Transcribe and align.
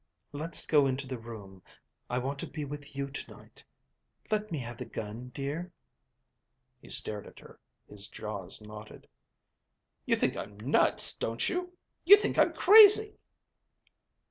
"Let's 0.31 0.65
go 0.65 0.87
into 0.87 1.05
the 1.05 1.19
room. 1.19 1.61
I 2.09 2.17
want 2.17 2.39
to 2.39 2.47
be 2.47 2.65
with 2.65 2.95
you 2.95 3.11
tonight. 3.11 3.63
Let 4.31 4.51
me 4.51 4.57
have 4.57 4.77
the 4.77 4.85
gun, 4.85 5.29
dear?" 5.29 5.71
He 6.81 6.89
stared 6.89 7.27
at 7.27 7.37
her, 7.37 7.59
his 7.87 8.07
jaws 8.07 8.63
knotted. 8.63 9.07
"You 10.07 10.15
think 10.15 10.35
I'm 10.35 10.57
nuts, 10.59 11.13
don't 11.15 11.47
you? 11.47 11.77
You 12.03 12.15
think 12.17 12.39
I'm 12.39 12.53
crazy." 12.53 13.19